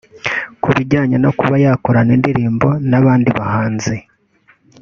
Ku 0.61 0.67
bijyanye 0.75 1.15
no 1.23 1.31
kuba 1.39 1.55
yakorana 1.63 2.11
indirimbo 2.17 2.67
n’abandi 2.89 3.29
bahanzi 3.37 3.95